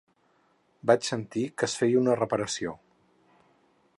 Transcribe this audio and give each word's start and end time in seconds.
Vaig 0.91 1.09
sentir 1.09 1.43
que 1.61 1.69
es 1.69 1.77
feia 1.81 2.01
una 2.01 2.17
reparació. 2.23 2.75